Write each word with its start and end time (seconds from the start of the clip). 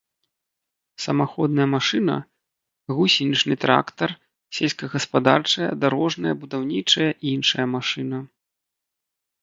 Самаходная 1.03 1.67
машына— 1.75 2.15
гусенічны 3.01 3.55
трактар, 3.67 4.09
сельскагаспадарчая, 4.61 5.71
дарожная, 5.83 6.33
будаўнічая, 6.43 7.09
іншая 7.35 7.65
машына 7.79 8.17